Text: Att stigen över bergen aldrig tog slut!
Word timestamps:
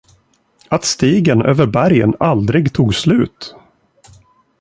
Att 0.69 0.85
stigen 0.85 1.41
över 1.41 1.65
bergen 1.67 2.15
aldrig 2.19 2.73
tog 2.73 2.95
slut! 2.95 3.55